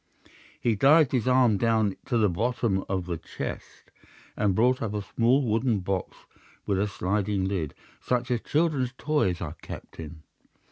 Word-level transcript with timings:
He 0.59 0.75
dived 0.75 1.11
his 1.11 1.27
arm 1.27 1.57
down 1.59 1.95
to 2.05 2.17
the 2.17 2.27
bottom 2.27 2.83
of 2.89 3.05
the 3.05 3.17
chest, 3.19 3.91
and 4.35 4.55
brought 4.55 4.81
up 4.81 4.95
a 4.95 5.03
small 5.03 5.43
wooden 5.45 5.81
box 5.81 6.17
with 6.65 6.79
a 6.79 6.87
sliding 6.87 7.45
lid, 7.45 7.75
such 8.01 8.31
as 8.31 8.41
children's 8.41 8.93
toys 8.97 9.41
are 9.41 9.53
kept 9.61 9.99
in. 9.99 10.23